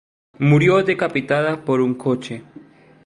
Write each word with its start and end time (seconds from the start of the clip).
Murió 0.39 0.81
decapitada 0.81 1.63
por 1.63 1.79
un 1.79 1.93
coche. 1.93 2.41